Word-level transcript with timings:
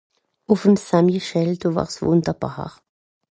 ùff'm 0.53 0.75
Saint-Michel 0.85 1.49
do 1.61 1.69
wàr's 1.75 1.95
wunderbaar 2.05 2.71